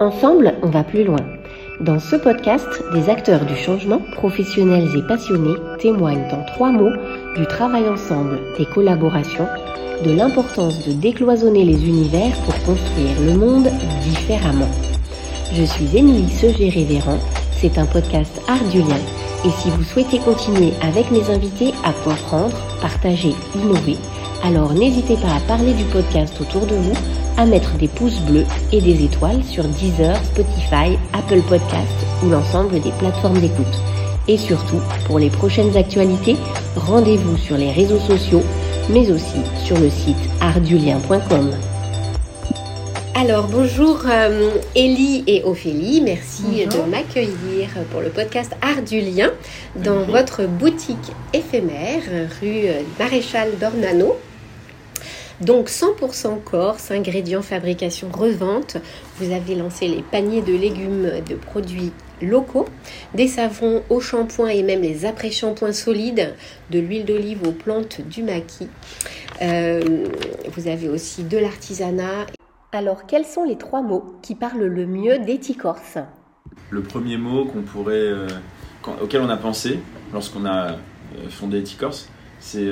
Ensemble, 0.00 0.54
on 0.62 0.68
va 0.68 0.84
plus 0.84 1.04
loin. 1.04 1.24
Dans 1.80 1.98
ce 1.98 2.16
podcast, 2.16 2.66
des 2.92 3.08
acteurs 3.08 3.44
du 3.44 3.56
changement, 3.56 4.00
professionnels 4.12 4.88
et 4.96 5.02
passionnés, 5.02 5.56
témoignent 5.78 6.28
en 6.32 6.44
trois 6.44 6.70
mots 6.70 6.92
du 7.36 7.46
travail 7.46 7.88
ensemble, 7.88 8.38
des 8.58 8.66
collaborations, 8.66 9.46
de 10.04 10.12
l'importance 10.12 10.86
de 10.86 10.92
décloisonner 10.92 11.64
les 11.64 11.86
univers 11.86 12.34
pour 12.44 12.54
construire 12.64 13.20
le 13.26 13.34
monde 13.34 13.68
différemment. 14.02 14.68
Je 15.52 15.64
suis 15.64 15.96
Émilie 15.96 16.30
Segé-Révérend, 16.30 17.18
c'est 17.52 17.78
un 17.78 17.86
podcast 17.86 18.40
Art 18.48 18.64
du 18.70 18.80
lien. 18.80 19.00
Et 19.44 19.50
si 19.50 19.70
vous 19.70 19.84
souhaitez 19.84 20.18
continuer 20.18 20.72
avec 20.82 21.10
mes 21.10 21.30
invités 21.30 21.72
à 21.84 21.92
comprendre, 22.04 22.56
partager, 22.80 23.34
innover, 23.54 23.96
alors 24.44 24.72
n'hésitez 24.74 25.16
pas 25.16 25.36
à 25.36 25.40
parler 25.46 25.72
du 25.72 25.84
podcast 25.84 26.38
autour 26.40 26.66
de 26.66 26.74
vous 26.74 27.25
à 27.36 27.46
mettre 27.46 27.76
des 27.76 27.88
pouces 27.88 28.20
bleus 28.20 28.46
et 28.72 28.80
des 28.80 29.04
étoiles 29.04 29.42
sur 29.44 29.64
Deezer, 29.64 30.16
Spotify, 30.24 30.98
Apple 31.12 31.42
Podcasts 31.48 32.06
ou 32.24 32.30
l'ensemble 32.30 32.80
des 32.80 32.92
plateformes 32.98 33.40
d'écoute. 33.40 33.80
Et 34.28 34.36
surtout, 34.36 34.80
pour 35.06 35.18
les 35.18 35.30
prochaines 35.30 35.76
actualités, 35.76 36.36
rendez-vous 36.76 37.36
sur 37.36 37.56
les 37.56 37.70
réseaux 37.70 38.00
sociaux, 38.00 38.42
mais 38.90 39.10
aussi 39.10 39.40
sur 39.64 39.78
le 39.78 39.90
site 39.90 40.16
ardulien.com. 40.40 41.50
Alors 43.18 43.48
bonjour 43.48 44.02
euh, 44.06 44.50
Élie 44.74 45.24
et 45.26 45.42
Ophélie, 45.42 46.02
merci 46.02 46.66
de 46.66 46.90
m'accueillir 46.90 47.70
pour 47.90 48.02
le 48.02 48.10
podcast 48.10 48.52
Art 48.60 48.82
du 48.82 49.00
Lien 49.00 49.30
dans 49.74 50.02
votre 50.02 50.44
boutique 50.44 51.12
éphémère 51.32 52.02
rue 52.42 52.66
Maréchal 52.98 53.52
d'Ornano 53.58 54.16
donc 55.40 55.68
100% 55.68 56.42
Corse, 56.42 56.90
ingrédients, 56.90 57.42
fabrication, 57.42 58.08
revente. 58.10 58.78
Vous 59.18 59.32
avez 59.32 59.54
lancé 59.54 59.86
les 59.86 60.02
paniers 60.02 60.42
de 60.42 60.54
légumes 60.54 61.10
de 61.28 61.34
produits 61.34 61.92
locaux, 62.22 62.66
des 63.14 63.28
savons 63.28 63.82
au 63.90 64.00
shampoing 64.00 64.48
et 64.48 64.62
même 64.62 64.80
les 64.80 65.04
après-shampoings 65.04 65.72
solides, 65.72 66.34
de 66.70 66.78
l'huile 66.78 67.04
d'olive 67.04 67.46
aux 67.46 67.52
plantes 67.52 68.00
du 68.00 68.22
maquis. 68.22 68.68
Euh, 69.42 70.06
vous 70.54 70.68
avez 70.68 70.88
aussi 70.88 71.24
de 71.24 71.36
l'artisanat. 71.36 72.26
Alors 72.72 73.06
quels 73.06 73.26
sont 73.26 73.44
les 73.44 73.56
trois 73.56 73.82
mots 73.82 74.14
qui 74.22 74.34
parlent 74.34 74.64
le 74.64 74.86
mieux 74.86 75.18
d'Eticorse 75.18 75.98
Le 76.70 76.82
premier 76.82 77.18
mot 77.18 77.44
qu'on 77.44 77.62
pourrait, 77.62 77.94
euh, 77.94 78.28
auquel 79.02 79.20
on 79.20 79.28
a 79.28 79.36
pensé 79.36 79.80
lorsqu'on 80.14 80.46
a 80.46 80.72
euh, 80.72 80.76
fondé 81.28 81.60
Eticorse, 81.60 82.08
c'est 82.40 82.66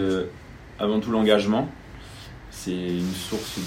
avant 0.79 1.01
tout 1.01 1.11
l'engagement 1.11 1.69
c'est 2.55 2.73
une 2.73 3.13
source 3.13 3.59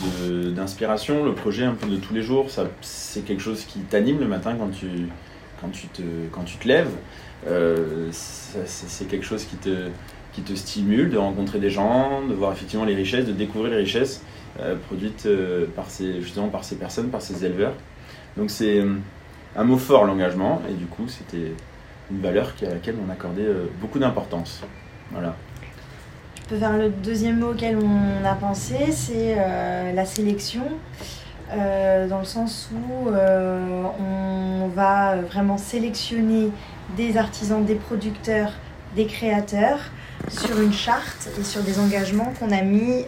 d'inspiration. 0.55 1.25
Le 1.25 1.33
projet 1.33 1.65
un 1.65 1.73
peu 1.73 1.87
de 1.87 1.97
tous 1.97 2.13
les 2.13 2.21
jours, 2.21 2.47
c'est 2.81 3.25
quelque 3.25 3.41
chose 3.41 3.65
qui 3.65 3.79
t'anime 3.79 4.19
le 4.19 4.27
matin 4.27 4.55
quand 4.57 4.69
tu, 4.69 4.87
quand 5.61 5.69
tu, 5.69 5.87
te, 5.87 6.01
quand 6.31 6.43
tu 6.43 6.57
te 6.57 6.67
lèves. 6.67 6.89
Euh, 7.47 8.07
c'est 8.11 9.07
quelque 9.07 9.25
chose 9.25 9.45
qui 9.45 9.57
te, 9.57 9.89
qui 10.33 10.41
te 10.41 10.53
stimule 10.55 11.09
de 11.09 11.17
rencontrer 11.17 11.59
des 11.59 11.69
gens, 11.69 12.25
de 12.25 12.33
voir 12.33 12.53
effectivement 12.53 12.85
les 12.85 12.95
richesses, 12.95 13.25
de 13.25 13.33
découvrir 13.33 13.71
les 13.71 13.77
richesses 13.77 14.23
euh, 14.59 14.75
produites 14.87 15.25
euh, 15.25 15.67
par 15.75 15.89
ces, 15.89 16.21
justement 16.21 16.47
par 16.47 16.63
ces 16.63 16.77
personnes, 16.77 17.09
par 17.09 17.21
ces 17.21 17.45
éleveurs. 17.45 17.73
Donc 18.37 18.49
c'est 18.49 18.83
un 19.55 19.63
mot 19.63 19.77
fort 19.77 20.05
l'engagement 20.05 20.61
et 20.69 20.73
du 20.73 20.85
coup 20.85 21.07
c'était 21.07 21.51
une 22.09 22.21
valeur 22.21 22.53
à 22.61 22.65
laquelle 22.65 22.95
on 23.05 23.11
accordait 23.11 23.47
beaucoup 23.81 23.99
d'importance. 23.99 24.61
Voilà 25.11 25.35
peut 26.47 26.57
faire 26.57 26.77
le 26.77 26.89
deuxième 26.89 27.39
mot 27.39 27.51
auquel 27.51 27.77
on 27.77 28.25
a 28.25 28.33
pensé, 28.33 28.91
c'est 28.91 29.35
euh, 29.37 29.91
la 29.93 30.05
sélection. 30.05 30.63
Euh, 31.53 32.07
dans 32.09 32.19
le 32.19 32.25
sens 32.25 32.69
où 32.73 33.07
euh, 33.09 33.83
on 33.99 34.67
va 34.67 35.15
vraiment 35.15 35.57
sélectionner 35.57 36.49
des 36.97 37.17
artisans, 37.17 37.63
des 37.63 37.75
producteurs, 37.75 38.51
des 38.95 39.05
créateurs 39.05 39.79
sur 40.29 40.59
une 40.59 40.73
charte 40.73 41.29
et 41.39 41.43
sur 41.43 41.61
des 41.63 41.79
engagements 41.79 42.33
qu'on 42.39 42.51
a 42.51 42.61
mis 42.61 43.05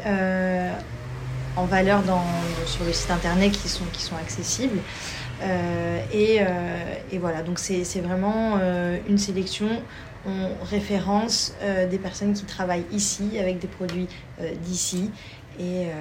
en 1.57 1.65
valeur 1.65 2.01
dans, 2.03 2.23
sur 2.65 2.85
le 2.85 2.93
site 2.93 3.11
internet 3.11 3.51
qui 3.51 3.67
sont, 3.67 3.85
qui 3.91 4.03
sont 4.03 4.15
accessibles. 4.15 4.79
et, 6.13 6.39
et, 7.11 7.17
voilà, 7.17 7.41
donc 7.41 7.59
c'est 7.59 8.01
vraiment 8.01 8.59
une 9.07 9.17
sélection 9.17 9.67
on 10.25 10.65
référence 10.65 11.53
euh, 11.61 11.87
des 11.87 11.97
personnes 11.97 12.33
qui 12.33 12.45
travaillent 12.45 12.85
ici 12.91 13.39
avec 13.39 13.59
des 13.59 13.67
produits 13.67 14.07
euh, 14.41 14.51
d'ici 14.63 15.11
et, 15.59 15.85
euh, 15.87 15.91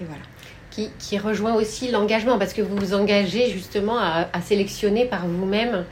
voilà. 0.00 0.22
Qui, 0.70 0.90
qui, 0.98 1.18
rejoint 1.18 1.54
aussi 1.54 1.90
l'engagement 1.90 2.38
parce 2.38 2.54
que 2.54 2.62
vous 2.62 2.76
vous 2.76 2.94
engagez 2.94 3.50
justement 3.50 3.98
à, 3.98 4.40
sélectionner 4.40 5.04
par 5.04 5.26
vous-même 5.26 5.84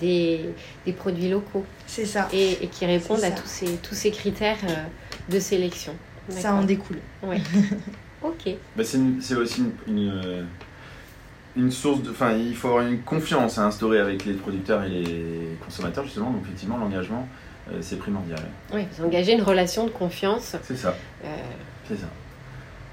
des, 0.00 0.40
des, 0.86 0.92
produits 0.92 1.28
locaux. 1.28 1.66
C'est 1.86 2.06
ça. 2.06 2.26
Et, 2.32 2.66
qui 2.72 2.86
répondent 2.86 3.22
à 3.22 3.30
tous 3.30 3.46
ces, 3.46 3.76
tous 3.76 3.94
ces 3.94 4.10
critères 4.10 4.56
de 5.28 5.38
sélection. 5.38 5.94
Ça 6.30 6.54
en 6.54 6.62
découle. 6.62 6.96
Oui. 7.22 7.36
ok. 8.22 8.54
Bah, 8.74 8.84
c'est 8.84 9.34
aussi 9.34 9.64
une 9.86 9.94
une 9.94 10.46
source 11.70 12.02
de. 12.02 12.10
Enfin, 12.10 12.32
il 12.32 12.54
faut 12.54 12.68
avoir 12.68 12.86
une 12.86 13.00
confiance 13.00 13.58
à 13.58 13.66
instaurer 13.66 13.98
avec 13.98 14.24
les 14.24 14.34
producteurs 14.34 14.84
et 14.84 14.88
les 14.88 15.58
consommateurs, 15.64 16.04
justement. 16.04 16.30
Donc, 16.30 16.42
effectivement, 16.44 16.76
l'engagement, 16.76 17.26
euh, 17.70 17.78
c'est 17.80 17.98
primordial. 17.98 18.40
Oui, 18.72 18.82
vous 18.96 19.04
engagez 19.04 19.32
une 19.32 19.42
relation 19.42 19.84
de 19.84 19.90
confiance. 19.90 20.56
C'est 20.62 20.76
ça. 20.76 20.96
Euh, 21.24 21.28
c'est 21.88 21.96
ça. 21.96 22.06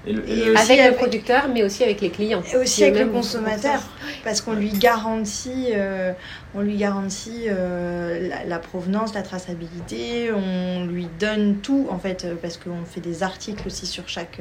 Et 0.06 0.56
avec, 0.56 0.90
le 0.90 0.94
producteur, 0.94 1.48
mais 1.48 1.62
aussi 1.62 1.82
avec 1.82 2.00
les 2.00 2.10
clients. 2.10 2.42
Et 2.52 2.56
aussi 2.56 2.84
avec 2.84 2.98
le 2.98 3.06
consommateur, 3.06 3.80
parce 4.22 4.42
qu'on 4.42 4.52
lui 4.52 4.70
garantit, 4.70 5.68
euh, 5.72 6.12
on 6.54 6.60
lui 6.60 6.76
garantit 6.76 7.44
euh, 7.48 8.28
la, 8.46 8.58
provenance, 8.58 9.14
la 9.14 9.22
traçabilité, 9.22 10.30
on 10.30 10.84
lui 10.84 11.08
donne 11.18 11.56
tout, 11.56 11.86
en 11.90 11.98
fait, 11.98 12.24
euh, 12.24 12.34
parce 12.40 12.58
qu'on 12.58 12.84
fait 12.84 13.00
des 13.00 13.22
articles 13.22 13.66
aussi 13.66 13.86
sur 13.86 14.08
chaque, 14.08 14.40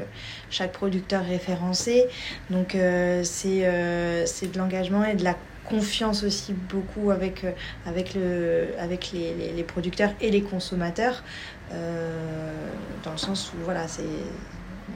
chaque 0.49 0.73
producteur 0.73 1.23
référencé. 1.25 2.05
Donc 2.49 2.75
c'est 3.23 4.23
c'est 4.25 4.51
de 4.51 4.57
l'engagement 4.57 5.05
et 5.05 5.15
de 5.15 5.23
la 5.23 5.35
confiance 5.69 6.23
aussi 6.23 6.53
beaucoup 6.53 7.11
avec, 7.11 7.45
avec, 7.85 8.15
le, 8.15 8.67
avec 8.79 9.11
les, 9.13 9.33
les, 9.33 9.53
les 9.53 9.63
producteurs 9.63 10.11
et 10.19 10.29
les 10.29 10.41
consommateurs, 10.41 11.23
dans 11.71 13.11
le 13.11 13.17
sens 13.17 13.53
où 13.53 13.63
voilà, 13.63 13.87
c'est 13.87 14.03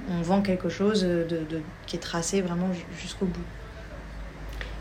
on 0.10 0.22
vend 0.22 0.42
quelque 0.42 0.70
chose 0.70 1.04
de, 1.04 1.40
qui 1.86 1.96
est 1.96 2.00
tracé 2.00 2.42
vraiment 2.42 2.70
jusqu'au 3.00 3.26
bout. 3.26 3.46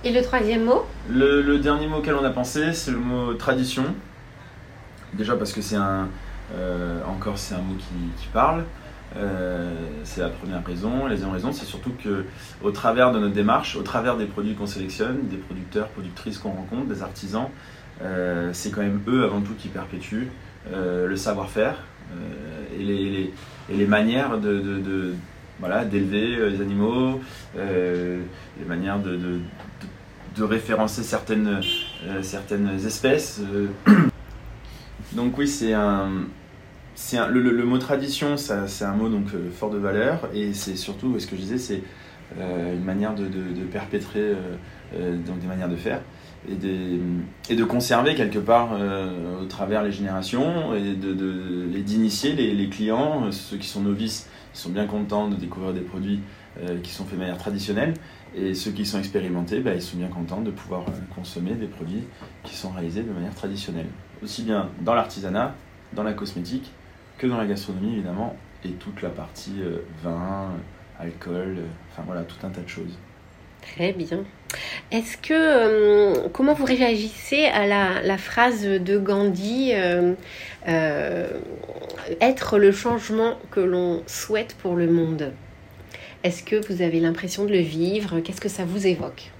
Et 0.04 0.12
le 0.12 0.22
troisième 0.22 0.64
mot? 0.64 0.84
Le, 1.10 1.58
dernier 1.58 1.86
mot 1.88 1.96
auquel 1.96 2.14
on 2.14 2.24
a 2.24 2.30
pensé, 2.30 2.72
c'est 2.72 2.92
le 2.92 2.98
mot 2.98 3.34
tradition. 3.34 3.84
Déjà 5.14 5.34
parce 5.34 5.52
que 5.52 5.60
c'est 5.60 5.76
un, 5.76 6.08
euh, 6.54 7.00
encore 7.08 7.38
c'est 7.38 7.54
un 7.54 7.60
mot 7.60 7.74
qui, 7.74 8.28
parle. 8.32 8.64
Euh, 9.16 9.74
c'est 10.04 10.20
la 10.20 10.28
première 10.28 10.64
raison. 10.64 11.06
La 11.06 11.14
deuxième 11.14 11.32
raison, 11.32 11.50
c'est 11.52 11.64
surtout 11.64 11.92
que 12.02 12.24
au 12.62 12.70
travers 12.70 13.10
de 13.12 13.18
notre 13.18 13.34
démarche, 13.34 13.76
au 13.76 13.82
travers 13.82 14.16
des 14.16 14.26
produits 14.26 14.54
qu'on 14.54 14.66
sélectionne, 14.66 15.26
des 15.28 15.38
producteurs, 15.38 15.88
productrices 15.88 16.38
qu'on 16.38 16.50
rencontre, 16.50 16.86
des 16.86 17.02
artisans, 17.02 17.48
euh, 18.02 18.50
c'est 18.52 18.70
quand 18.70 18.82
même 18.82 19.00
eux 19.08 19.24
avant 19.24 19.40
tout 19.40 19.54
qui 19.58 19.68
perpétuent 19.68 20.30
le 20.72 21.14
savoir-faire 21.14 21.76
et 22.76 22.82
les, 22.82 23.32
et 23.70 23.76
les 23.76 23.86
manières 23.86 24.38
de, 24.38 24.58
de, 24.58 25.14
voilà, 25.60 25.84
d'élever 25.84 26.36
euh, 26.36 26.50
les 26.50 26.60
animaux, 26.60 27.20
euh, 27.56 28.20
les 28.58 28.64
manières 28.64 28.98
de, 29.00 29.16
de, 29.16 29.40
de 30.36 30.42
référencer 30.42 31.02
certaines, 31.02 31.60
euh, 32.06 32.22
certaines 32.22 32.68
espèces. 32.86 33.40
Donc 35.12 35.38
oui, 35.38 35.48
c'est 35.48 35.72
un, 35.72 36.10
un 37.14 37.26
le, 37.28 37.64
mot 37.64 37.78
tradition, 37.78 38.36
c'est 38.36 38.84
un 38.84 38.92
mot 38.92 39.08
donc 39.08 39.28
fort 39.54 39.70
de 39.70 39.78
valeur 39.78 40.28
et 40.34 40.52
c'est 40.52 40.76
surtout, 40.76 41.18
ce 41.18 41.26
que 41.26 41.36
je 41.36 41.40
disais, 41.40 41.58
c'est 41.58 41.82
une 42.38 42.84
manière 42.84 43.14
de, 43.14 43.24
perpétrer 43.72 44.34
donc 45.24 45.38
des 45.38 45.46
manières 45.46 45.68
de 45.68 45.76
faire 45.76 46.00
et, 46.50 46.54
de, 46.54 46.98
et 47.48 47.56
de 47.56 47.64
conserver 47.64 48.14
quelque 48.14 48.38
part 48.38 48.70
euh, 48.72 49.42
au 49.42 49.46
travers 49.46 49.82
les 49.82 49.92
générations 49.92 50.74
et 50.74 50.94
d'initier 51.82 52.32
de, 52.32 52.36
les, 52.38 52.54
les, 52.54 52.68
clients, 52.68 53.30
ceux 53.32 53.56
qui 53.56 53.66
sont 53.66 53.80
novices, 53.80 54.28
sont 54.52 54.70
bien 54.70 54.86
contents 54.86 55.28
de 55.28 55.36
découvrir 55.36 55.74
des 55.74 55.80
produits 55.80 56.20
euh, 56.60 56.78
qui 56.82 56.92
sont 56.92 57.04
faits 57.04 57.14
de 57.14 57.20
manière 57.20 57.38
traditionnelle 57.38 57.94
et 58.34 58.54
ceux 58.54 58.70
qui 58.70 58.86
sont 58.86 58.98
expérimentés, 58.98 59.60
bah, 59.60 59.74
ils 59.74 59.82
sont 59.82 59.96
bien 59.96 60.08
contents 60.08 60.40
de 60.40 60.50
pouvoir 60.50 60.82
euh, 60.88 60.92
consommer 61.14 61.52
des 61.52 61.66
produits 61.66 62.04
qui 62.44 62.54
sont 62.54 62.70
réalisés 62.70 63.02
de 63.02 63.12
manière 63.12 63.34
traditionnelle. 63.34 63.88
Aussi 64.22 64.42
bien 64.42 64.70
dans 64.80 64.94
l'artisanat, 64.94 65.54
dans 65.92 66.02
la 66.02 66.12
cosmétique 66.12 66.70
que 67.18 67.26
dans 67.26 67.38
la 67.38 67.46
gastronomie 67.46 67.94
évidemment 67.94 68.36
et 68.64 68.70
toute 68.70 69.02
la 69.02 69.10
partie 69.10 69.62
vin, 70.02 70.50
alcool, 70.98 71.58
enfin 71.90 72.02
voilà, 72.06 72.22
tout 72.22 72.44
un 72.44 72.50
tas 72.50 72.62
de 72.62 72.68
choses. 72.68 72.98
Très 73.62 73.92
bien. 73.92 74.24
Est-ce 74.90 75.16
que 75.16 75.32
euh, 75.32 76.28
comment 76.32 76.54
vous 76.54 76.64
réagissez 76.64 77.46
à 77.46 77.66
la, 77.66 78.18
phrase 78.18 78.62
de 78.62 78.98
Gandhi 78.98 79.72
euh, 79.74 80.14
euh, 80.68 81.28
être 82.20 82.58
le 82.58 82.72
changement 82.72 83.34
que 83.50 83.60
l'on 83.60 84.02
souhaite 84.06 84.54
pour 84.54 84.76
le 84.76 84.86
monde? 84.86 85.32
Est-ce 86.22 86.42
que 86.42 86.56
vous 86.68 86.82
avez 86.82 87.00
l'impression 87.00 87.44
de 87.44 87.52
le 87.52 87.60
vivre? 87.60 88.20
Qu'est-ce 88.20 88.40
que 88.40 88.48
ça 88.48 88.64
vous 88.64 88.86
évoque? 88.86 89.30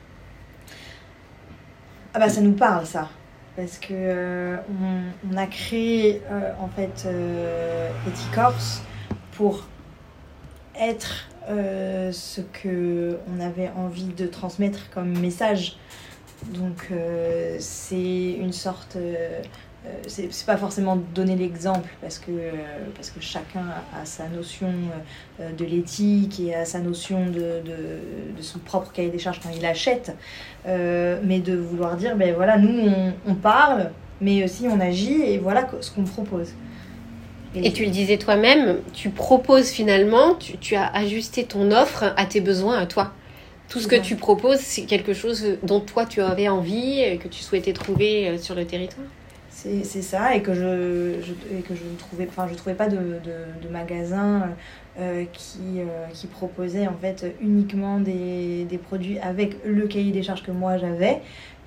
Ah 2.14 2.18
bah 2.18 2.28
ça 2.28 2.40
nous 2.40 2.52
parle 2.52 2.86
ça. 2.86 3.10
Parce 3.56 3.78
que 3.78 4.56
on, 5.32 5.36
a 5.36 5.46
créé 5.46 6.20
en 6.60 6.68
fait 6.68 7.08
Eticorse 8.06 8.82
pour 9.32 9.66
être 10.78 11.28
euh, 11.48 12.12
ce 12.12 12.40
que 12.40 13.19
on 13.34 13.40
avait 13.40 13.70
envie 13.76 14.12
de 14.16 14.26
transmettre 14.26 14.90
comme 14.90 15.19
message. 15.19 15.78
Donc 16.44 16.88
euh, 16.90 17.56
c'est 17.58 18.32
une 18.32 18.52
sorte 18.52 18.96
euh, 18.96 19.40
euh, 19.87 19.90
c'est 20.06 20.28
pas 20.44 20.56
forcément 20.56 20.96
donner 21.14 21.37
l'exemple 21.37 21.88
parce 22.00 22.19
que, 22.19 22.32
parce 22.96 23.10
que 23.10 23.20
chacun 23.20 23.64
a, 23.94 24.04
sa 24.04 24.28
notion 24.28 24.72
de 25.38 25.64
l'éthique 25.64 26.40
et 26.40 26.56
a 26.56 26.64
sa 26.64 26.81
notion 26.81 27.26
de, 27.26 27.62
de, 27.64 28.42
son 28.42 28.58
propre 28.58 28.90
cahier 28.90 29.10
des 29.10 29.20
charges 29.20 29.40
quand 29.40 29.50
il 29.56 29.64
achète, 29.64 30.12
mais 30.66 31.38
de 31.38 31.56
vouloir 31.56 31.96
dire, 31.96 32.16
ben 32.16 32.34
voilà, 32.34 32.58
nous 32.58 32.81
on, 32.88 33.12
on 33.28 33.34
parle, 33.37 33.92
mais 34.20 34.42
aussi 34.42 34.66
on 34.66 34.81
agit 34.81 35.22
et 35.22 35.38
voilà 35.38 35.69
ce 35.81 35.92
qu'on 35.92 36.02
propose. 36.02 36.52
Et 37.62 37.73
tu 37.73 37.85
le 37.85 37.91
disais 37.91 38.19
toi-même, 38.19 38.79
tu 38.93 39.11
proposes 39.11 39.69
finalement, 39.70 40.35
tu, 40.35 40.58
tu 40.58 40.75
as 40.76 40.87
ajusté 40.94 41.44
ton 41.44 41.70
offre 41.70 42.12
à 42.17 42.26
tes 42.26 42.41
besoins, 42.41 42.79
à 42.79 42.87
toi. 42.87 43.12
Tout 43.69 43.81
ce 43.81 43.88
que 43.88 43.97
tu 43.97 44.14
proposes, 44.17 44.58
c'est 44.61 44.82
quelque 44.82 45.12
chose 45.12 45.44
dont 45.64 45.81
toi 45.81 46.06
tu 46.06 46.20
avais 46.20 46.49
envie, 46.49 47.00
et 47.00 47.17
que 47.17 47.29
tu 47.29 47.43
souhaitais 47.43 47.73
trouver 47.73 48.29
euh, 48.29 48.38
sur 48.38 48.55
le 48.55 48.64
territoire. 48.64 49.06
C'est 49.50 49.82
c'est 49.85 50.03
ça, 50.03 50.37
et 50.37 50.43
que 50.43 50.55
je, 50.55 51.14
je- 51.23 51.56
et 51.58 51.62
que 51.62 51.75
je 51.75 51.82
ne 51.91 51.97
trouvais, 51.99 52.26
enfin, 52.29 52.47
je 52.49 52.55
trouvais 52.55 52.76
pas 52.76 52.88
de, 52.88 52.97
de, 52.97 53.67
de 53.67 53.73
magasin 53.73 54.50
euh, 55.00 55.25
qui, 55.32 55.81
euh, 55.81 55.85
qui 56.12 56.26
proposait 56.26 56.87
en 56.87 56.94
fait 57.00 57.35
uniquement 57.41 57.99
des, 57.99 58.64
des 58.64 58.79
produits 58.79 59.19
avec 59.19 59.56
le 59.64 59.87
cahier 59.88 60.12
des 60.12 60.23
charges 60.23 60.43
que 60.44 60.52
moi 60.52 60.76
j'avais, 60.79 61.19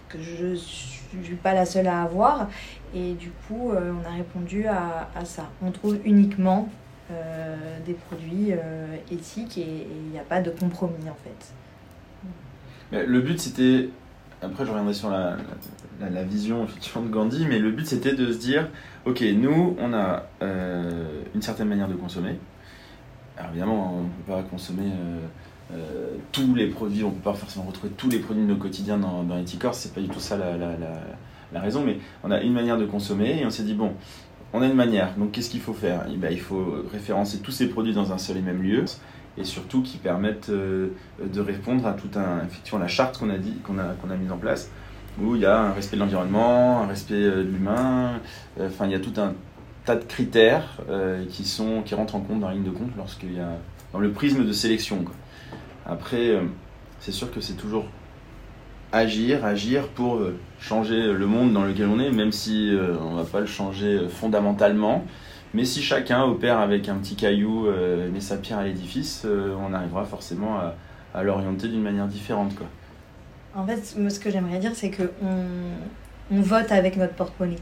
que 0.09 0.17
je 0.21 0.55
suis 0.55 1.35
pas 1.41 1.53
la 1.53 1.65
seule 1.65 1.87
à 1.87 2.01
avoir. 2.01 2.49
Et 2.93 3.13
du 3.13 3.29
coup, 3.29 3.71
euh, 3.71 3.93
on 3.93 4.07
a 4.07 4.15
répondu 4.15 4.65
à, 4.65 5.09
à 5.15 5.25
ça. 5.25 5.49
On 5.61 5.71
trouve 5.71 5.97
uniquement 6.05 6.69
euh, 7.11 7.55
des 7.85 7.93
produits 7.93 8.51
euh, 8.51 8.95
éthiques 9.11 9.57
et 9.57 9.87
il 9.89 10.11
n'y 10.11 10.19
a 10.19 10.23
pas 10.23 10.41
de 10.41 10.49
compromis 10.49 11.09
en 11.09 11.17
fait. 11.23 11.53
Le 13.05 13.21
but 13.21 13.39
c'était, 13.39 13.89
après 14.41 14.65
je 14.65 14.71
reviendrai 14.71 14.95
sur 14.95 15.11
la, 15.11 15.37
la, 16.01 16.09
la 16.09 16.23
vision 16.23 16.63
effectivement 16.63 17.03
de 17.03 17.09
Gandhi, 17.09 17.45
mais 17.47 17.59
le 17.59 17.69
but 17.69 17.85
c'était 17.85 18.15
de 18.15 18.31
se 18.31 18.39
dire, 18.39 18.67
ok, 19.05 19.21
nous 19.37 19.75
on 19.79 19.93
a 19.93 20.23
une 20.41 21.41
certaine 21.41 21.67
manière 21.67 21.87
de 21.87 21.93
consommer. 21.93 22.39
Alors 23.37 23.51
évidemment, 23.51 23.93
on 23.93 24.03
ne 24.03 24.07
peut 24.07 24.33
pas 24.33 24.41
consommer 24.49 24.91
euh, 25.71 26.07
tous 26.31 26.55
les 26.55 26.67
produits, 26.67 27.03
on 27.03 27.09
ne 27.09 27.13
peut 27.13 27.31
pas 27.31 27.33
forcément 27.33 27.65
retrouver 27.65 27.93
tous 27.95 28.09
les 28.09 28.19
produits 28.19 28.43
de 28.43 28.47
nos 28.47 28.55
quotidiens 28.55 28.97
dans, 28.97 29.23
dans 29.23 29.39
Eticorse, 29.39 29.77
c'est 29.77 29.93
pas 29.93 30.01
du 30.01 30.07
tout 30.07 30.19
ça 30.19 30.35
la, 30.37 31.61
raison, 31.61 31.83
mais 31.85 31.97
on 32.23 32.31
a 32.31 32.41
une 32.41 32.53
manière 32.53 32.77
de 32.77 32.85
consommer 32.85 33.39
et 33.39 33.45
on 33.45 33.49
s'est 33.49 33.63
dit, 33.63 33.73
bon, 33.73 33.93
on 34.53 34.61
a 34.61 34.65
une 34.65 34.73
manière, 34.73 35.15
donc 35.15 35.31
qu'est-ce 35.31 35.49
qu'il 35.49 35.61
faut 35.61 35.73
faire? 35.73 36.05
Eh 36.11 36.17
ben, 36.17 36.31
Il 36.31 36.39
faut 36.39 36.83
référencer 36.91 37.39
tous 37.39 37.51
ces 37.51 37.67
produits 37.67 37.93
dans 37.93 38.11
un 38.11 38.17
seul 38.17 38.37
et 38.37 38.41
même 38.41 38.63
lieu 38.63 38.85
et 39.37 39.43
surtout 39.43 39.83
qui 39.83 39.97
permettent 39.97 40.49
euh, 40.49 40.89
de 41.23 41.39
répondre 41.39 41.85
à 41.85 41.93
tout 41.93 42.09
un 42.15 42.43
effectivement 42.45 42.79
la 42.79 42.87
charte 42.87 43.19
qu'on 43.19 43.29
a 43.29 43.37
dit 43.37 43.53
a 43.63 43.93
qu'on 44.01 44.09
a 44.09 44.15
mise 44.15 44.31
en 44.31 44.37
place 44.37 44.71
où 45.21 45.35
il 45.35 45.41
y 45.41 45.45
a 45.45 45.59
un 45.59 45.73
respect 45.73 45.97
de 45.97 46.01
l'environnement, 46.01 46.81
un 46.81 46.87
respect 46.87 47.13
euh, 47.13 47.43
de 47.43 47.49
l'humain, 47.49 48.19
enfin 48.59 48.85
il 48.85 48.91
y 48.91 48.95
a 48.95 48.99
tout 48.99 49.13
un 49.17 49.33
tas 49.85 49.95
de 49.95 50.03
critères 50.03 50.81
qui 51.29 51.45
sont 51.45 51.83
qui 51.83 51.95
rentrent 51.95 52.15
en 52.15 52.21
compte 52.21 52.39
dans 52.39 52.47
la 52.47 52.53
ligne 52.53 52.63
de 52.63 52.71
compte 52.71 52.91
lorsqu'il 52.97 53.33
y 53.33 53.39
a 53.39 53.57
dans 53.93 53.99
le 53.99 54.11
prisme 54.11 54.45
de 54.45 54.51
sélection. 54.51 55.03
Après 55.85 56.29
euh, 56.29 56.41
c'est 56.99 57.11
sûr 57.11 57.31
que 57.31 57.41
c'est 57.41 57.53
toujours 57.53 57.85
agir, 58.91 59.45
agir 59.45 59.87
pour 59.89 60.17
euh, 60.17 60.37
changer 60.59 61.13
le 61.13 61.25
monde 61.25 61.53
dans 61.53 61.63
lequel 61.63 61.87
on 61.87 61.99
est, 61.99 62.11
même 62.11 62.31
si 62.31 62.73
euh, 62.73 62.95
on 63.01 63.15
va 63.15 63.23
pas 63.23 63.39
le 63.39 63.45
changer 63.45 64.07
fondamentalement. 64.09 65.05
Mais 65.53 65.65
si 65.65 65.81
chacun 65.81 66.23
opère 66.23 66.59
avec 66.59 66.89
un 66.89 66.95
petit 66.95 67.15
caillou, 67.15 67.67
met 68.13 68.19
sa 68.19 68.37
pierre 68.37 68.59
à 68.59 68.63
l'édifice, 68.63 69.25
on 69.25 69.73
arrivera 69.73 70.05
forcément 70.05 70.59
à, 71.15 71.23
l'orienter 71.23 71.69
d'une 71.69 71.81
manière 71.81 72.05
différente. 72.05 72.53
Quoi. 72.53 72.67
En 73.55 73.65
fait, 73.65 73.83
ce 73.83 74.19
que 74.19 74.29
j'aimerais 74.29 74.59
dire, 74.59 74.73
c'est 74.75 74.91
que 74.91 75.09
on, 75.23 76.41
vote 76.41 76.71
avec 76.71 76.97
notre 76.97 77.15
porte-monnaie. 77.15 77.57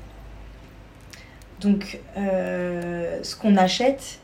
Donc, 1.62 2.02
ce 2.18 3.36
qu'on 3.38 3.56
achète 3.56 4.20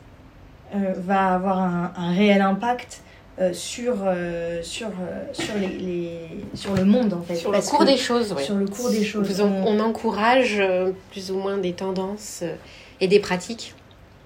va 0.72 1.34
avoir 1.34 1.58
un, 1.58 1.92
un 1.96 2.12
réel 2.12 2.40
impact 2.42 3.02
euh, 3.40 3.52
sur, 3.52 3.94
euh, 4.04 4.62
sur, 4.62 4.86
euh, 4.88 5.24
sur, 5.32 5.54
les, 5.56 5.66
les- 5.68 6.28
sur 6.54 6.74
le 6.74 6.84
monde, 6.84 7.14
en 7.14 7.22
fait. 7.22 7.34
Sur 7.36 7.50
le 7.52 7.60
cours 7.60 7.84
des 7.84 7.96
choses, 7.96 8.32
oui. 8.36 8.42
Sur 8.44 8.54
le 8.54 8.66
cours 8.66 8.90
des 8.90 9.02
choses. 9.04 9.40
En- 9.40 9.48
on 9.66 9.80
encourage 9.80 10.56
euh, 10.60 10.92
plus 11.10 11.30
ou 11.32 11.36
moins 11.38 11.58
des 11.58 11.72
tendances 11.72 12.40
euh, 12.42 12.54
et 13.00 13.08
des 13.08 13.18
pratiques. 13.20 13.74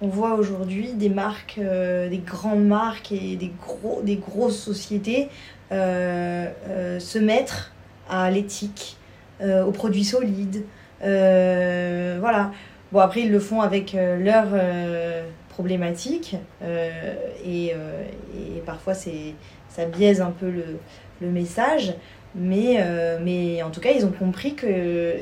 On 0.00 0.08
voit 0.08 0.34
aujourd'hui 0.34 0.92
des 0.92 1.08
marques, 1.08 1.56
euh, 1.58 2.08
des 2.08 2.18
grandes 2.18 2.64
marques 2.66 3.10
et 3.12 3.36
des, 3.36 3.50
gros, 3.66 4.00
des 4.02 4.16
grosses 4.16 4.58
sociétés 4.58 5.28
euh, 5.72 6.46
euh, 6.68 7.00
se 7.00 7.18
mettre 7.18 7.72
à 8.08 8.30
l'éthique, 8.30 8.96
euh, 9.40 9.64
aux 9.64 9.72
produits 9.72 10.04
solides. 10.04 10.64
euh, 11.02 12.16
voilà. 12.20 12.52
Bon, 12.92 13.00
après, 13.00 13.20
ils 13.22 13.30
le 13.32 13.40
font 13.40 13.60
avec 13.60 13.94
euh, 13.94 15.24
leurs 15.66 15.80
euh, 15.80 17.14
euh, 17.46 18.04
et, 18.36 18.60
parfois 18.64 18.94
c'est, 18.94 19.34
ça 19.68 19.86
biaise 19.86 20.20
un 20.20 20.30
peu 20.30 20.50
le, 20.50 20.78
le 21.20 21.30
message. 21.30 21.94
Mais, 22.34 22.76
euh, 22.78 23.18
mais 23.22 23.62
en 23.62 23.70
tout 23.70 23.80
cas, 23.80 23.90
ils 23.90 24.04
ont 24.04 24.12
compris 24.12 24.54
que. 24.54 25.16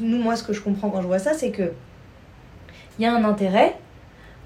Nous, 0.00 0.16
moi, 0.16 0.34
ce 0.36 0.42
que 0.42 0.52
je 0.52 0.62
comprends 0.62 0.88
quand 0.88 1.02
je 1.02 1.06
vois 1.06 1.18
ça, 1.18 1.34
c'est 1.34 1.50
que 1.50 1.72
il 2.98 3.02
y 3.02 3.06
a 3.06 3.12
un 3.12 3.24
intérêt. 3.24 3.76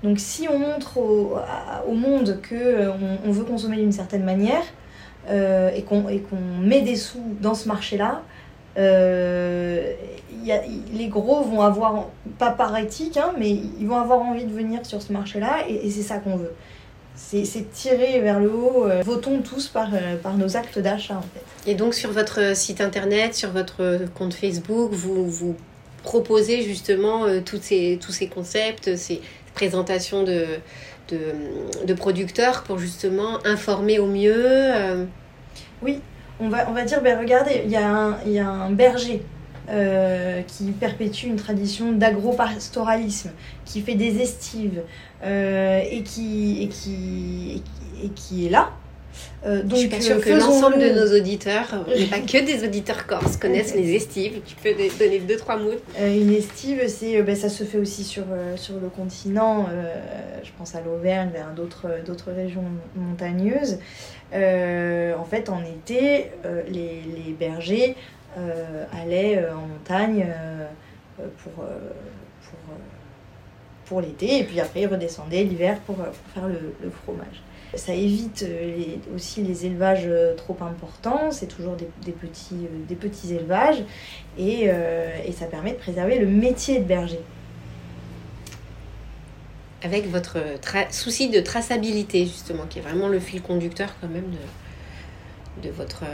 Donc 0.03 0.19
si 0.19 0.49
on 0.49 0.59
montre 0.59 0.99
au, 0.99 1.95
monde 1.95 2.41
que 2.43 2.91
on, 3.25 3.31
veut 3.31 3.45
consommer 3.45 3.77
d'une 3.77 3.93
certaine 3.93 4.25
manière 4.25 4.65
euh, 5.29 5.71
et 5.71 5.83
qu'on 5.83 6.09
et 6.09 6.19
qu'on 6.19 6.61
met 6.61 6.81
des 6.81 6.97
sous 6.97 7.23
dans 7.41 7.55
ce 7.55 7.69
marché-là, 7.69 8.23
euh, 8.79 9.93
y 10.45 10.53
a- 10.53 10.63
les 10.93 11.09
gros 11.09 11.43
vont 11.43 11.61
avoir, 11.63 12.07
pas 12.39 12.51
par 12.51 12.77
éthique, 12.79 13.17
hein, 13.17 13.33
mais 13.39 13.51
ils 13.51 13.87
vont 13.87 13.99
avoir 13.99 14.21
envie 14.21 14.45
de 14.45 14.53
venir 14.53 14.85
sur 14.85 15.01
ce 15.03 15.13
marché-là 15.13 15.59
et, 15.69 15.87
et 15.87 15.91
c'est 15.91 16.03
ça 16.03 16.19
qu'on 16.19 16.37
veut. 16.37 16.53
C'est 17.15 17.71
tirer 17.73 18.21
vers 18.21 18.41
le 18.41 18.51
haut. 18.51 18.85
euh, 18.87 19.03
votons 19.05 19.41
tous 19.43 19.69
par, 19.69 19.89
euh, 19.95 20.17
par 20.17 20.37
nos 20.37 20.57
actes 20.57 20.79
d'achat 20.79 21.15
en 21.15 21.23
fait. 21.23 21.71
Et 21.71 21.75
donc 21.75 21.95
sur 21.95 22.11
votre 22.11 22.57
site 22.57 22.81
internet, 22.81 23.35
sur 23.35 23.51
votre 23.51 24.00
compte 24.14 24.35
Facebook, 24.35 24.91
vous, 24.93 25.26
vous 25.29 25.55
proposez 26.02 26.62
justement 26.62 27.25
euh, 27.25 27.41
toutes 27.45 27.62
ces, 27.62 27.99
tous 28.05 28.12
ces 28.12 28.26
concepts, 28.29 28.97
ces 28.97 29.21
présentations 29.55 30.25
de, 30.25 30.47
de, 31.11 31.19
de 31.87 31.95
producteurs 31.95 32.62
pour 32.64 32.79
justement 32.79 33.38
informer 33.45 33.99
au 33.99 34.07
mieux. 34.07 34.35
euh, 34.37 35.05
on 36.42 36.72
va, 36.72 36.84
dire, 36.84 37.02
ben 37.02 37.18
regardez, 37.18 37.62
il 37.64 37.70
y, 37.70 37.76
a 37.76 37.88
un- 38.49 38.70
berger 38.70 39.22
euh, 39.68 40.42
qui 40.42 40.64
perpétue 40.72 41.26
une 41.26 41.37
tradition 41.37 41.92
d'agropastoralisme, 41.92 43.30
qui 43.64 43.80
fait 43.80 43.94
des 43.94 44.20
estives 44.20 44.82
euh, 45.22 45.82
et 45.90 46.02
qui 46.02 46.70
est 48.46 48.50
là. 48.50 48.70
Euh, 49.45 49.62
donc, 49.62 49.73
je 49.73 49.76
suis 49.76 49.88
pas 49.88 50.00
sûre 50.00 50.16
euh, 50.16 50.21
que 50.21 50.31
l'ensemble 50.31 50.78
de 50.78 50.90
nos 50.90 51.19
auditeurs, 51.19 51.85
mais 51.88 52.07
pas 52.07 52.21
que 52.21 52.45
des 52.45 52.64
auditeurs 52.64 53.07
corses, 53.07 53.37
connaissent 53.37 53.75
les 53.75 53.95
estives. 53.95 54.40
Tu 54.47 54.54
peux 54.57 54.71
donner 54.99 55.19
deux, 55.19 55.37
trois 55.37 55.57
mots 55.57 55.71
Euh, 55.99 56.14
une 56.14 56.33
estive, 56.33 56.87
c'est, 56.88 57.16
euh, 57.19 57.23
ben, 57.23 57.35
ça 57.35 57.49
se 57.49 57.64
fait 57.64 57.78
aussi 57.78 58.04
sur, 58.04 58.25
euh, 58.31 58.57
sur 58.57 58.75
le 58.75 58.88
continent. 58.88 59.66
euh, 59.71 59.95
je 60.45 60.50
pense 60.59 60.75
à 60.75 60.81
l'Auvergne, 60.81 61.31
vers 61.33 61.50
d'autres, 61.54 61.88
d'autres 62.07 62.31
régions 62.33 62.64
montagneuses. 62.97 63.78
Euh, 64.33 65.14
en 65.16 65.25
fait, 65.25 65.49
en 65.49 65.62
été, 65.62 66.31
euh, 66.47 66.62
les, 66.69 67.02
les 67.16 67.33
bergers 67.38 67.97
euh, 68.38 68.85
allaient 69.02 69.38
euh, 69.38 69.54
en 69.54 69.66
montagne 69.66 70.26
euh, 70.28 70.66
euh, 71.21 71.26
pour, 71.42 71.64
euh, 71.64 71.66
pour, 72.45 72.75
euh, 72.75 72.78
pour 73.85 74.00
l'été, 74.00 74.38
et 74.38 74.45
puis 74.45 74.59
après 74.61 74.81
ils 74.83 74.87
redescendaient 74.87 75.42
l'hiver 75.42 75.78
pour, 75.87 75.97
euh, 76.00 76.04
pour 76.04 76.33
faire 76.35 76.49
le, 76.49 76.75
le 76.83 76.90
fromage. 76.90 77.42
Ça 77.75 77.95
évite 77.95 78.43
euh, 78.43 78.76
les- 78.76 79.00
aussi 79.14 79.43
les 79.43 79.64
élevages 79.67 80.05
euh, 80.07 80.35
trop 80.35 80.57
importants, 80.61 81.31
c'est 81.31 81.47
toujours 81.47 81.75
des, 81.75 81.88
des 82.05 82.12
petits, 82.12 82.55
euh, 82.67 82.85
des 82.88 82.95
petits 82.97 83.35
élevages, 83.35 83.83
et, 84.38 84.64
et 85.26 85.33
ça 85.33 85.47
permet 85.47 85.73
de 85.73 85.76
préserver 85.79 86.19
le 86.19 86.26
métier 86.26 86.79
de 86.81 86.85
berger. 86.85 87.21
avec 89.85 90.09
votre 90.09 90.38
souci 90.91 91.29
de 91.29 91.41
traçabilité 91.41 92.25
justement, 92.25 92.64
qui 92.69 92.79
est 92.79 92.83
vraiment 92.83 93.09
le 93.09 93.19
fil 93.19 93.43
conducteur 93.43 93.88
quand 94.00 94.09
même 94.09 94.31
de, 95.61 95.69
de 95.69 95.75
votre, 95.75 96.05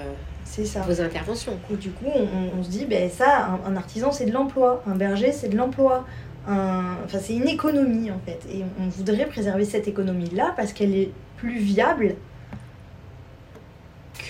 ça. 0.45 0.81
vos 0.81 1.01
interventions. 1.03 1.53
Du 1.71 1.91
coup, 1.91 2.07
on, 2.15 2.59
on 2.59 2.63
se 2.65 2.71
dit, 2.71 2.87
ben 2.87 3.11
ça, 3.11 3.47
un, 3.67 3.73
un 3.73 3.77
artisan, 3.77 4.11
c'est 4.11 4.25
de 4.25 4.33
l'emploi. 4.33 4.83
Un 4.87 4.95
berger, 4.97 5.33
c'est 5.33 5.49
de 5.49 5.57
l'emploi. 5.57 6.07
Un- 6.47 6.97
Enfin, 7.05 7.19
c'est 7.21 7.35
une 7.37 7.49
économie, 7.49 8.11
en 8.11 8.19
fait. 8.19 8.41
Et 8.53 8.63
on 8.81 8.89
voudrait 8.89 9.27
préserver 9.27 9.65
cette 9.65 9.89
économie-là 9.89 10.53
parce 10.57 10.73
qu'elle 10.73 10.95
est 10.95 11.11
plus 11.39 11.59
viable 11.59 12.17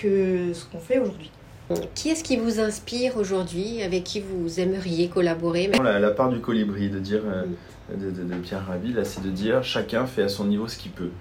que 0.01 0.53
ce 0.53 0.65
qu'on 0.65 0.79
fait 0.79 0.99
aujourd'hui. 0.99 1.31
Qui 1.93 2.09
est-ce 2.09 2.23
qui 2.23 2.37
vous 2.37 2.59
inspire 2.59 3.17
aujourd'hui 3.17 3.83
Avec 3.83 4.03
qui 4.03 4.21
vous 4.21 4.59
aimeriez 4.59 5.07
collaborer? 5.09 5.69
La, 5.83 5.99
la, 5.99 6.11
part 6.11 6.29
du 6.29 6.39
colibri, 6.39 6.89
de 6.89 6.99
dire, 6.99 7.21
euh, 7.25 7.43
de, 7.95 8.09
de, 8.09 8.35
Pierre 8.35 8.65
Rabhi, 8.65 8.93
là, 8.93 9.03
c'est 9.03 9.21
de 9.21 9.29
dire 9.29 9.63
chacun 9.63 10.07
fait 10.07 10.23
à 10.23 10.29
son 10.29 10.45
niveau 10.45 10.67
ce 10.67 10.77
qu'il 10.77 10.91
peut. 10.91 11.11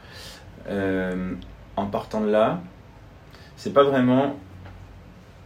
Euh, 0.68 1.34
en 1.76 1.86
partant 1.86 2.20
de 2.22 2.30
là, 2.30 2.62
c'est 3.56 3.74
pas 3.74 3.84
vraiment 3.84 4.36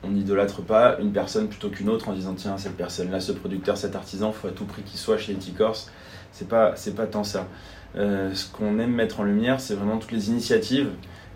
on 0.02 0.11
n'idolâtre 0.11 0.62
pas 0.62 0.99
une 1.00 1.12
personne 1.12 1.49
plutôt 1.49 1.68
qu'une 1.68 1.88
autre 1.88 2.09
en 2.09 2.12
disant 2.12 2.35
tiens 2.35 2.59
cette 2.59 2.76
personne 2.76 3.11
là 3.11 3.21
ce 3.21 3.32
producteur 3.32 3.76
cet 3.76 3.94
artisan 3.94 4.32
faut 4.32 4.49
à 4.49 4.50
tout 4.50 4.64
prix 4.64 4.82
qu'il 4.82 4.99
soit 4.99 5.18
chez 5.18 5.32
Eticorse 5.32 5.90
c'est 6.32 6.49
pas 6.49 6.73
c'est 6.76 6.94
pas 6.94 7.06
tant 7.06 7.25
ça. 7.25 7.47
Euh, 7.94 8.32
ce 8.35 8.50
qu'on 8.50 8.78
aime 8.78 8.92
mettre 8.92 9.21
en 9.21 9.25
lumière 9.25 9.61
c'est 9.61 9.75
vraiment 9.75 9.99
toutes 9.99 10.12
les 10.12 10.30
initiatives 10.30 10.88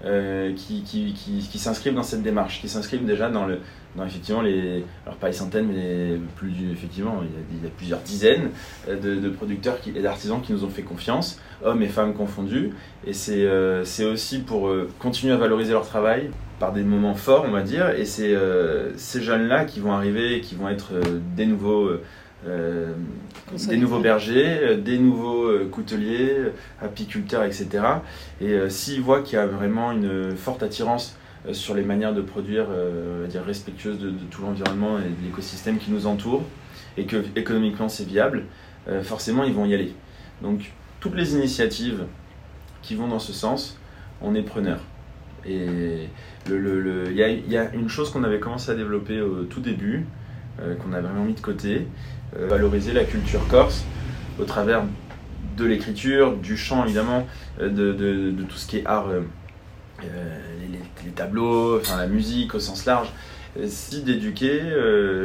euh, 0.06 0.52
qui, 0.54 0.82
qui, 0.82 1.12
qui, 1.12 1.58
s'inscrivent 1.58 1.94
dans 1.94 2.04
cette 2.04 2.22
démarche, 2.22 2.60
qui 2.60 2.68
s'inscrivent 2.68 3.04
déjà 3.04 3.28
dans, 3.28 3.44
le, 3.44 3.58
dans 3.96 4.04
effectivement 4.06 4.40
les, 4.40 4.84
alors 5.04 5.18
pas 5.18 5.26
les 5.26 5.32
centaines, 5.32 5.66
mais 5.66 6.16
plus 6.36 6.52
effectivement, 6.70 7.22
il 7.50 7.64
y 7.64 7.66
a, 7.66 7.70
plusieurs 7.76 7.98
dizaines 8.00 8.50
euh, 8.88 9.20
de, 9.20 9.28
producteurs 9.30 9.78
et 9.86 10.00
d'artisans 10.00 10.40
qui 10.40 10.52
nous 10.52 10.64
ont 10.64 10.68
fait 10.68 10.82
confiance, 10.82 11.40
hommes 11.64 11.82
et 11.82 11.88
femmes 11.88 12.14
confondus, 12.14 12.70
et 13.04 13.12
c'est 13.12 13.44
euh, 13.46 13.82
aussi 14.12 14.38
pour 14.38 14.72
continuer 15.00 15.32
à 15.32 15.38
valoriser 15.38 15.72
leur 15.72 15.88
travail 15.88 16.30
par 16.60 16.72
des 16.72 16.82
moments 16.82 17.14
forts, 17.14 17.44
on 17.48 17.50
va 17.50 17.62
dire, 17.62 17.90
et 17.90 18.04
c'est 18.04 18.34
ces 18.96 19.20
jeunes-là 19.20 19.64
qui 19.64 19.80
vont 19.80 19.92
arriver, 19.92 20.40
qui 20.40 20.54
vont 20.54 20.68
être 20.68 20.92
des 21.36 21.46
nouveaux 21.46 21.90
euh, 22.44 22.92
des 23.66 23.78
nouveaux 23.78 23.98
bergers, 23.98 24.58
euh, 24.60 24.76
des 24.76 24.98
nouveaux 24.98 25.46
euh, 25.46 25.68
couteliers, 25.70 26.36
apiculteurs, 26.82 27.44
etc. 27.44 27.68
Et 28.40 28.58
s'ils 28.68 29.00
voient 29.00 29.22
qu'il 29.22 29.36
y 29.36 29.40
a 29.40 29.46
vraiment 29.46 29.90
une 29.92 30.36
forte 30.36 30.62
attirance 30.62 31.18
sur 31.52 31.74
les 31.74 31.82
manières 31.82 32.12
de 32.12 32.20
produire 32.20 32.66
dire 33.28 33.44
respectueuses 33.44 34.00
de, 34.00 34.10
tout 34.30 34.42
l'environnement 34.42 34.98
et 34.98 35.02
de 35.02 35.24
l'écosystème 35.24 35.78
qui 35.78 35.92
nous 35.92 36.06
entoure, 36.06 36.42
et 36.96 37.04
que 37.04 37.24
économiquement 37.36 37.88
c'est 37.88 38.06
viable, 38.06 38.44
forcément 39.02 39.44
ils 39.44 39.54
vont 39.54 39.64
y 39.64 39.72
aller. 39.72 39.94
Donc 40.42 40.72
toutes 40.98 41.14
les 41.14 41.34
initiatives 41.34 42.04
qui 42.82 42.96
vont 42.96 43.06
dans 43.06 43.20
ce 43.20 43.32
sens, 43.32 43.78
on 44.20 44.34
est 44.34 44.42
preneur. 44.42 44.80
Et 45.46 46.08
il 46.46 46.52
le, 46.52 47.12
y, 47.12 47.22
a, 47.22 47.28
y, 47.28 47.56
a 47.56 47.72
une 47.72 47.88
chose 47.88 48.10
qu'on 48.10 48.24
avait 48.24 48.40
commencé 48.40 48.72
à 48.72 48.74
développer 48.74 49.20
au 49.20 49.44
tout 49.44 49.60
début, 49.60 50.04
qu'on 50.58 50.92
a 50.92 51.00
vraiment 51.00 51.24
mis 51.24 51.34
de 51.34 51.40
côté, 51.40 51.86
euh, 52.36 52.48
valoriser 52.48 52.92
la 52.92 53.04
culture 53.04 53.46
corse 53.48 53.84
au 54.40 54.44
travers 54.44 54.82
de 55.56 55.64
l'écriture, 55.64 56.36
du 56.36 56.56
chant 56.56 56.84
évidemment, 56.84 57.26
euh, 57.60 57.68
de, 57.70 58.42
tout 58.42 58.56
ce 58.56 58.66
qui 58.66 58.78
est 58.78 58.86
art, 58.86 59.08
euh, 59.08 59.20
les, 61.04 61.10
tableaux, 61.12 61.78
enfin 61.78 61.96
la 61.96 62.08
musique 62.08 62.54
au 62.54 62.58
sens 62.58 62.84
large, 62.84 63.12
si 63.68 64.02
d'éduquer 64.02 64.60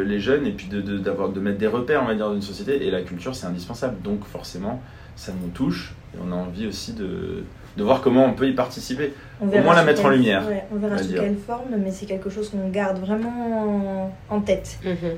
les 0.06 0.20
jeunes 0.22 0.46
et 0.48 0.52
puis 0.52 0.68
de, 0.68 0.80
de 0.80 1.40
mettre 1.42 1.58
des 1.58 1.68
repères 1.68 2.02
on 2.04 2.06
va 2.06 2.16
dire, 2.16 2.28
dans 2.28 2.36
une 2.36 2.42
société. 2.42 2.86
Et 2.86 2.92
la 2.92 3.02
culture 3.02 3.36
c'est 3.36 3.48
indispensable, 3.48 4.02
donc 4.02 4.24
forcément 4.26 4.82
ça 5.18 5.34
nous 5.34 5.50
touche 5.50 5.94
et 6.14 6.18
on 6.24 6.32
a 6.32 6.36
envie 6.36 6.68
aussi 6.68 6.94
de, 6.94 7.44
de 7.78 7.84
voir 7.84 8.02
comment 8.02 8.26
on 8.26 8.34
peut 8.34 8.48
y 8.48 8.54
participer. 8.54 9.14
au 9.42 9.46
moins 9.46 9.76
la 9.76 9.84
mettre 9.84 10.06
en 10.06 10.10
lumière. 10.10 10.44
on 10.72 10.78
verra 10.78 10.98
sous 10.98 11.14
quelle 11.14 11.38
forme, 11.38 11.76
mais 11.78 11.92
c'est 11.92 12.06
quelque 12.06 12.30
chose 12.30 12.50
qu'on 12.50 12.70
garde 12.70 13.00
vraiment 13.00 14.12
en 14.30 14.42
tête. 14.42 14.80
Mhm 14.84 15.18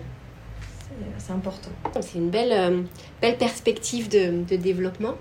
c'est 1.17 1.33
important. 1.33 1.69
C'est 2.01 2.17
une 2.17 2.29
belle, 2.29 2.51
euh, 2.51 2.81
belle 3.21 3.37
perspective 3.37 4.09
de, 4.09 4.43
de 4.43 4.55
développement. 4.55 5.15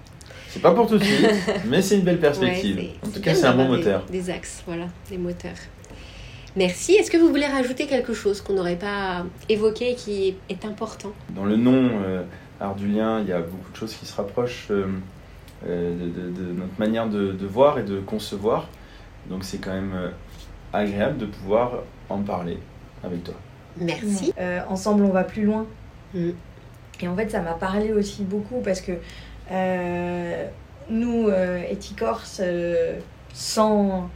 C'est 0.48 0.60
pas 0.60 0.72
pour 0.72 0.86
tout 0.86 0.98
de 0.98 1.04
suite, 1.04 1.26
mais 1.66 1.80
c'est 1.80 1.96
une 1.96 2.02
belle 2.02 2.20
perspective. 2.20 2.78
en 3.04 3.08
tout 3.08 3.20
cas, 3.20 3.34
c'est 3.34 3.46
un 3.46 3.54
bon 3.54 3.68
moteur. 3.68 4.04
Des, 4.10 4.30
axes, 4.30 4.62
voilà, 4.66 4.86
des 5.10 5.16
moteurs. 5.16 5.56
Merci. 6.56 6.92
Est-ce 6.92 7.10
que 7.10 7.16
vous 7.16 7.28
voulez 7.28 7.46
rajouter 7.46 7.86
quelque 7.86 8.12
chose 8.12 8.42
qu'on 8.42 8.52
n'aurait 8.52 8.76
pas 8.76 9.24
évoqué 9.48 9.92
et 9.92 9.94
qui 9.94 10.34
est 10.50 10.64
important? 10.66 11.12
Dans 11.30 11.46
le 11.46 11.56
nom 11.56 11.90
euh, 12.04 12.22
Ardulien, 12.60 13.20
il 13.20 13.28
y 13.28 13.32
a 13.32 13.40
beaucoup 13.40 13.72
de 13.72 13.76
choses 13.76 13.94
qui 13.94 14.04
se 14.04 14.14
rapprochent 14.14 14.68
euh, 14.70 14.86
euh, 15.66 15.94
de, 15.96 16.30
de, 16.30 16.52
notre 16.52 16.78
manière 16.78 17.08
de, 17.08 17.32
de, 17.32 17.46
voir 17.46 17.78
et 17.78 17.82
de 17.82 18.00
concevoir. 18.00 18.68
Donc 19.28 19.44
c'est 19.44 19.58
quand 19.58 19.72
même 19.72 20.12
agréable 20.72 21.18
de 21.18 21.26
pouvoir 21.26 21.82
en 22.08 22.18
parler 22.22 22.58
avec 23.04 23.24
toi. 23.24 23.34
Merci. 23.76 24.32
Euh, 24.38 24.60
ensemble, 24.68 25.04
on 25.04 25.10
va 25.10 25.24
plus 25.24 25.44
loin. 25.44 25.66
Mm. 26.14 26.30
Et 27.00 27.08
en 27.08 27.16
fait, 27.16 27.30
ça 27.30 27.40
m'a 27.40 27.54
parlé 27.54 27.92
aussi 27.92 28.22
beaucoup 28.22 28.60
parce 28.60 28.80
que 28.80 28.92
euh, 29.50 30.46
nous, 30.88 31.28
euh, 31.28 31.62
Eticorse, 31.70 32.40
euh, 32.42 32.98
sans 33.32 34.08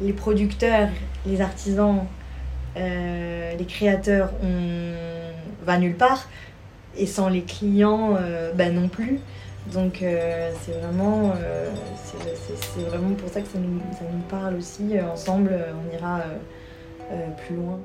les 0.00 0.12
producteurs, 0.12 0.88
les 1.24 1.40
artisans, 1.40 2.04
les 2.76 3.64
créateurs, 3.66 4.30
on 4.42 5.64
va 5.64 5.78
nulle 5.78 5.96
part. 5.96 6.28
Et 6.98 7.06
sans 7.06 7.30
les 7.30 7.42
clients, 7.42 8.18
ben 8.54 8.74
non 8.74 8.88
plus. 8.88 9.20
Donc 9.72 9.96
c'est 10.00 10.72
vraiment, 10.80 11.32
c'est 12.04 12.82
vraiment 12.82 13.14
pour 13.14 13.28
ça 13.28 13.40
que 13.40 13.48
ça 13.48 13.58
nous, 13.58 13.80
ça 13.92 14.04
nous 14.10 14.22
parle 14.28 14.56
aussi. 14.56 14.98
ensemble, 15.00 15.52
on 15.52 15.94
ira 15.94 16.20
plus 17.46 17.56
loin. 17.56 17.80